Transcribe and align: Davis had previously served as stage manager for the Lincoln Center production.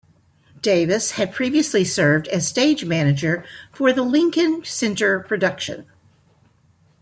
Davis 0.63 1.11
had 1.11 1.31
previously 1.31 1.85
served 1.85 2.27
as 2.29 2.47
stage 2.47 2.85
manager 2.85 3.45
for 3.71 3.93
the 3.93 4.01
Lincoln 4.01 4.65
Center 4.65 5.19
production. 5.19 5.85